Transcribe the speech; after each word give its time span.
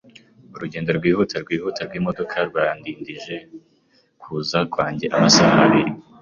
Urugendo 0.55 0.89
rwihuta-rwihuta 0.97 1.81
rwimodoka 1.87 2.35
rwadindije 2.49 3.35
kuza 4.21 4.59
kwanjye 4.73 5.05
amasaha 5.15 5.57
abiri. 5.67 5.91